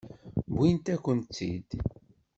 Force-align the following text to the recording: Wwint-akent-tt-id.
Wwint-akent-tt-id. 0.55 1.69